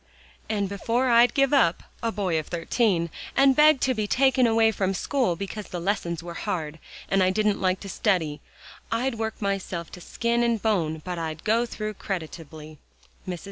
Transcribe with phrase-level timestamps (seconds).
[0.49, 4.71] "And before I'd give up, a boy of thirteen, and beg to be taken away
[4.71, 8.41] from school because the lessons were hard, and I didn't like to study,
[8.91, 12.79] I'd work myself to skin and bone but I'd go through creditably."